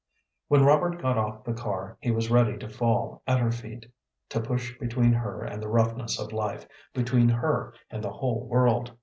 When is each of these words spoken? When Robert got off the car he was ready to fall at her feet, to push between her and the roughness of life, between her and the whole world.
When 0.47 0.65
Robert 0.65 0.99
got 0.99 1.19
off 1.19 1.43
the 1.43 1.53
car 1.53 1.95
he 2.01 2.09
was 2.09 2.31
ready 2.31 2.57
to 2.57 2.67
fall 2.67 3.21
at 3.27 3.37
her 3.37 3.51
feet, 3.51 3.85
to 4.29 4.41
push 4.41 4.75
between 4.79 5.13
her 5.13 5.43
and 5.43 5.61
the 5.61 5.67
roughness 5.69 6.17
of 6.19 6.33
life, 6.33 6.67
between 6.91 7.29
her 7.29 7.75
and 7.91 8.03
the 8.03 8.09
whole 8.13 8.43
world. 8.47 8.93